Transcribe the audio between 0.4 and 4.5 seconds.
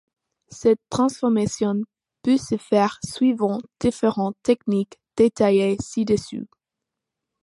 Cette transformation peut se faire suivant différentes